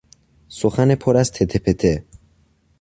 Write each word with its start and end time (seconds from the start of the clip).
سخن 0.49 0.95
پر 0.95 1.17
از 1.17 1.31
تته 1.31 1.59
پته 1.59 2.05